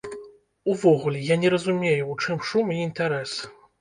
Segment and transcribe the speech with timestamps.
[0.63, 3.37] Увогуле, я не разумею, у чым шум і інтарэс.